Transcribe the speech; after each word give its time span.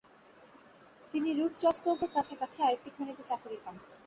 তিনি 1.13 1.29
রুটচঙ্কোভো'র 1.33 2.09
কাছাকাছি 2.15 2.57
আরেকটি 2.61 2.89
খনিতে 2.95 3.23
চাকুরী 3.29 3.57
পান। 3.63 3.75